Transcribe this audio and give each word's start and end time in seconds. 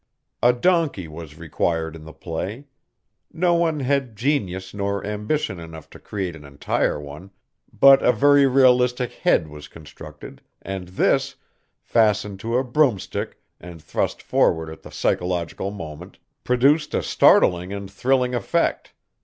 A 0.41 0.51
donkey 0.51 1.07
was 1.07 1.37
required 1.37 1.95
in 1.95 2.05
the 2.05 2.11
play. 2.11 2.65
No 3.31 3.53
one 3.53 3.81
had 3.81 4.15
genius 4.15 4.73
nor 4.73 5.05
ambition 5.05 5.59
enough 5.59 5.91
to 5.91 5.99
create 5.99 6.35
an 6.35 6.43
entire 6.43 6.99
one, 6.99 7.29
but 7.71 8.01
a 8.01 8.11
very 8.11 8.47
realistic 8.47 9.11
head 9.13 9.47
was 9.47 9.67
constructed, 9.67 10.41
and 10.59 10.87
this, 10.87 11.35
fastened 11.83 12.39
to 12.39 12.57
a 12.57 12.63
broomstick 12.63 13.39
and 13.59 13.79
thrust 13.79 14.23
forward 14.23 14.71
at 14.71 14.81
the 14.81 14.89
psychological 14.89 15.69
moment, 15.69 16.17
produced 16.43 16.95
a 16.95 17.03
startling 17.03 17.71
and 17.71 17.91
thrilling 17.91 18.33
effect. 18.33 18.95